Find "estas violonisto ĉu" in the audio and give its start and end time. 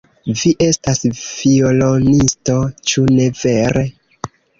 0.67-3.05